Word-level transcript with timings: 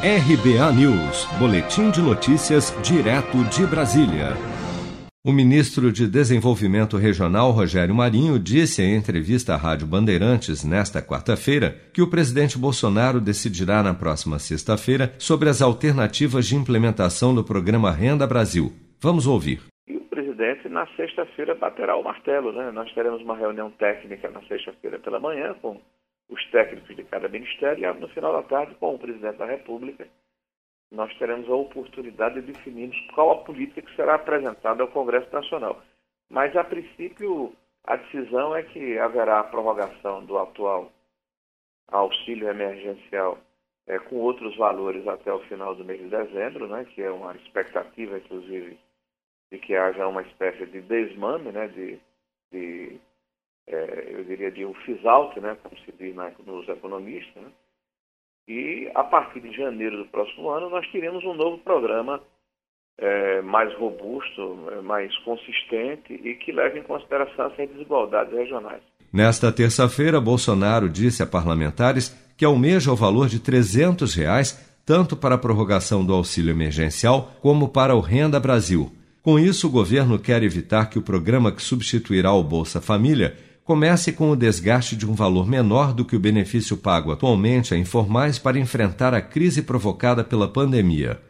RBA 0.00 0.72
News, 0.78 1.26
Boletim 1.40 1.90
de 1.90 2.00
Notícias, 2.00 2.70
direto 2.84 3.42
de 3.50 3.66
Brasília. 3.66 4.28
O 5.26 5.32
ministro 5.32 5.90
de 5.90 6.06
Desenvolvimento 6.06 6.96
Regional, 6.96 7.50
Rogério 7.50 7.92
Marinho, 7.92 8.38
disse 8.38 8.80
em 8.80 8.94
entrevista 8.94 9.54
à 9.54 9.56
Rádio 9.56 9.88
Bandeirantes 9.88 10.64
nesta 10.64 11.02
quarta-feira 11.02 11.74
que 11.92 12.00
o 12.00 12.08
presidente 12.08 12.56
Bolsonaro 12.56 13.20
decidirá 13.20 13.82
na 13.82 13.92
próxima 13.92 14.38
sexta-feira 14.38 15.12
sobre 15.18 15.48
as 15.48 15.60
alternativas 15.60 16.46
de 16.46 16.54
implementação 16.54 17.34
do 17.34 17.42
programa 17.42 17.90
Renda 17.90 18.24
Brasil. 18.24 18.70
Vamos 19.02 19.26
ouvir. 19.26 19.62
E 19.88 19.96
o 19.96 20.02
presidente, 20.02 20.68
na 20.68 20.86
sexta-feira, 20.94 21.56
baterá 21.56 21.96
o 21.96 22.04
martelo. 22.04 22.52
Né? 22.52 22.70
Nós 22.70 22.88
teremos 22.92 23.20
uma 23.20 23.36
reunião 23.36 23.68
técnica 23.72 24.30
na 24.30 24.42
sexta-feira 24.42 25.00
pela 25.00 25.18
manhã 25.18 25.56
com 25.60 25.80
os 26.28 26.44
técnicos 26.50 26.94
de 26.94 27.04
cada 27.04 27.28
ministério 27.28 27.84
e 27.84 28.00
no 28.00 28.08
final 28.08 28.32
da 28.32 28.42
tarde, 28.42 28.74
com 28.76 28.94
o 28.94 28.98
presidente 28.98 29.38
da 29.38 29.46
República, 29.46 30.06
nós 30.90 31.14
teremos 31.18 31.48
a 31.48 31.54
oportunidade 31.54 32.40
de 32.40 32.52
definirmos 32.52 32.98
qual 33.14 33.32
a 33.32 33.44
política 33.44 33.82
que 33.82 33.96
será 33.96 34.14
apresentada 34.14 34.82
ao 34.82 34.88
Congresso 34.88 35.32
Nacional. 35.32 35.82
Mas, 36.30 36.54
a 36.56 36.64
princípio, 36.64 37.52
a 37.84 37.96
decisão 37.96 38.54
é 38.54 38.62
que 38.62 38.98
haverá 38.98 39.40
a 39.40 39.44
prorrogação 39.44 40.24
do 40.24 40.38
atual 40.38 40.92
auxílio 41.88 42.48
emergencial 42.48 43.38
é, 43.86 43.98
com 43.98 44.16
outros 44.16 44.54
valores 44.56 45.06
até 45.08 45.32
o 45.32 45.40
final 45.44 45.74
do 45.74 45.84
mês 45.84 45.98
de 45.98 46.08
dezembro, 46.08 46.68
né, 46.68 46.84
que 46.84 47.02
é 47.02 47.10
uma 47.10 47.34
expectativa, 47.34 48.18
inclusive, 48.18 48.78
de 49.50 49.58
que 49.58 49.74
haja 49.74 50.06
uma 50.06 50.22
espécie 50.22 50.66
de 50.66 50.82
desmame, 50.82 51.50
né, 51.50 51.68
de, 51.68 51.98
de 52.52 53.00
é, 53.68 54.08
eu 54.10 54.24
diria, 54.24 54.50
de 54.50 54.64
um 54.64 54.74
phase-out, 54.74 55.38
né, 55.40 55.56
como 55.62 55.76
se 55.84 55.92
diz 55.98 56.14
nos 56.46 56.68
economistas, 56.68 57.42
né? 57.42 57.50
e 58.48 58.90
a 58.94 59.04
partir 59.04 59.40
de 59.40 59.54
janeiro 59.54 59.98
do 59.98 60.06
próximo 60.06 60.48
ano 60.48 60.70
nós 60.70 60.90
teremos 60.90 61.22
um 61.24 61.34
novo 61.34 61.58
programa 61.58 62.20
é, 62.98 63.42
mais 63.42 63.72
robusto, 63.74 64.58
é, 64.72 64.80
mais 64.80 65.16
consistente 65.18 66.14
e 66.14 66.34
que 66.34 66.50
leve 66.50 66.80
em 66.80 66.82
consideração 66.82 67.46
as 67.46 67.56
desigualdades 67.56 68.32
regionais. 68.32 68.82
Nesta 69.12 69.52
terça-feira, 69.52 70.20
Bolsonaro 70.20 70.88
disse 70.88 71.22
a 71.22 71.26
parlamentares 71.26 72.10
que 72.36 72.44
almeja 72.44 72.90
o 72.90 72.96
valor 72.96 73.28
de 73.28 73.40
300 73.40 74.14
reais 74.14 74.66
tanto 74.84 75.14
para 75.14 75.34
a 75.34 75.38
prorrogação 75.38 76.02
do 76.02 76.14
auxílio 76.14 76.50
emergencial 76.50 77.32
como 77.42 77.68
para 77.68 77.94
o 77.94 78.00
Renda 78.00 78.40
Brasil. 78.40 78.90
Com 79.22 79.38
isso, 79.38 79.66
o 79.66 79.70
governo 79.70 80.18
quer 80.18 80.42
evitar 80.42 80.88
que 80.88 80.98
o 80.98 81.02
programa 81.02 81.52
que 81.52 81.60
substituirá 81.60 82.32
o 82.32 82.42
Bolsa 82.42 82.80
Família 82.80 83.36
comece 83.68 84.12
com 84.12 84.30
o 84.30 84.34
desgaste 84.34 84.96
de 84.96 85.06
um 85.06 85.12
valor 85.12 85.46
menor 85.46 85.92
do 85.92 86.02
que 86.02 86.16
o 86.16 86.18
benefício 86.18 86.74
pago 86.74 87.12
atualmente 87.12 87.74
a 87.74 87.76
informais 87.76 88.38
para 88.38 88.58
enfrentar 88.58 89.12
a 89.12 89.20
crise 89.20 89.60
provocada 89.60 90.24
pela 90.24 90.48
pandemia. 90.48 91.20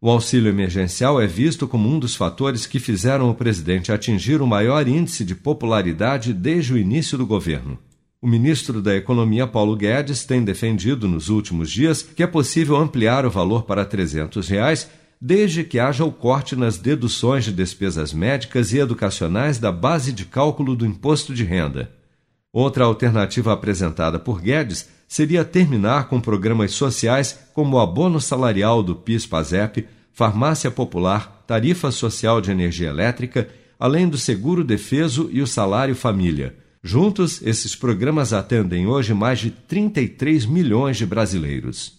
O 0.00 0.08
auxílio 0.08 0.48
emergencial 0.48 1.20
é 1.20 1.26
visto 1.26 1.66
como 1.66 1.88
um 1.88 1.98
dos 1.98 2.14
fatores 2.14 2.66
que 2.66 2.78
fizeram 2.78 3.28
o 3.28 3.34
presidente 3.34 3.90
atingir 3.90 4.40
o 4.40 4.46
maior 4.46 4.86
índice 4.86 5.24
de 5.24 5.34
popularidade 5.34 6.32
desde 6.32 6.72
o 6.72 6.78
início 6.78 7.18
do 7.18 7.26
governo. 7.26 7.76
O 8.22 8.28
ministro 8.28 8.80
da 8.80 8.94
Economia, 8.94 9.48
Paulo 9.48 9.74
Guedes, 9.74 10.24
tem 10.24 10.44
defendido 10.44 11.08
nos 11.08 11.28
últimos 11.28 11.68
dias 11.68 12.00
que 12.00 12.22
é 12.22 12.28
possível 12.28 12.76
ampliar 12.76 13.26
o 13.26 13.30
valor 13.30 13.64
para 13.64 13.84
300 13.84 14.46
reais, 14.48 14.88
desde 15.20 15.64
que 15.64 15.78
haja 15.78 16.04
o 16.04 16.12
corte 16.12 16.54
nas 16.54 16.78
deduções 16.78 17.44
de 17.44 17.52
despesas 17.52 18.12
médicas 18.12 18.72
e 18.72 18.78
educacionais 18.78 19.58
da 19.58 19.72
base 19.72 20.12
de 20.12 20.24
cálculo 20.24 20.76
do 20.76 20.86
imposto 20.86 21.34
de 21.34 21.44
renda. 21.44 21.90
Outra 22.52 22.84
alternativa 22.84 23.52
apresentada 23.52 24.18
por 24.18 24.40
Guedes 24.40 24.88
seria 25.06 25.44
terminar 25.44 26.08
com 26.08 26.20
programas 26.20 26.72
sociais 26.72 27.38
como 27.52 27.76
o 27.76 27.80
abono 27.80 28.20
salarial 28.20 28.82
do 28.82 28.94
PIS-PASEP, 28.94 29.86
farmácia 30.12 30.70
popular, 30.70 31.44
tarifa 31.46 31.90
social 31.90 32.40
de 32.40 32.50
energia 32.50 32.88
elétrica, 32.88 33.48
além 33.78 34.08
do 34.08 34.18
seguro 34.18 34.64
defeso 34.64 35.28
e 35.32 35.40
o 35.40 35.46
salário 35.46 35.94
família. 35.94 36.54
Juntos, 36.82 37.42
esses 37.42 37.74
programas 37.74 38.32
atendem 38.32 38.86
hoje 38.86 39.12
mais 39.12 39.40
de 39.40 39.50
33 39.50 40.46
milhões 40.46 40.96
de 40.96 41.06
brasileiros. 41.06 41.98